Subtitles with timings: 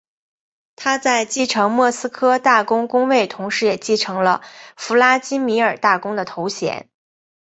[0.75, 4.41] 他在继承莫斯科大公公位同时也继承了
[4.75, 6.89] 弗拉基米尔大公的头衔。